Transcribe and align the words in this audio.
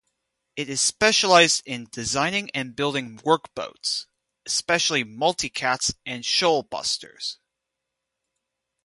It 0.55 0.67
is 0.67 0.81
specialised 0.81 1.61
in 1.63 1.87
designing 1.91 2.49
and 2.55 2.75
building 2.75 3.17
workboats, 3.19 4.07
especially 4.47 5.03
'multi 5.03 5.47
cats' 5.51 5.93
and 6.07 6.23
shoalbusters. 6.23 7.37